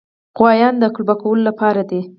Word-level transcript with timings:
غوایان 0.37 0.75
د 0.79 0.83
قلبه 0.95 1.15
کولو 1.21 1.41
لپاره 1.49 1.81
دي. 1.89 2.01